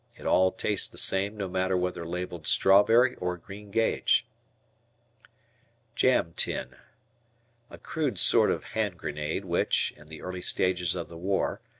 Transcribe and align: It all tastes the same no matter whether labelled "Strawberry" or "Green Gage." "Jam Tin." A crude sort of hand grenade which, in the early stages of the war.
It 0.15 0.25
all 0.25 0.51
tastes 0.51 0.89
the 0.89 0.97
same 0.97 1.37
no 1.37 1.47
matter 1.47 1.77
whether 1.77 2.07
labelled 2.07 2.47
"Strawberry" 2.47 3.13
or 3.17 3.37
"Green 3.37 3.69
Gage." 3.69 4.25
"Jam 5.93 6.33
Tin." 6.35 6.75
A 7.69 7.77
crude 7.77 8.17
sort 8.17 8.49
of 8.49 8.63
hand 8.63 8.97
grenade 8.97 9.45
which, 9.45 9.93
in 9.95 10.07
the 10.07 10.23
early 10.23 10.41
stages 10.41 10.95
of 10.95 11.07
the 11.07 11.17
war. 11.19 11.61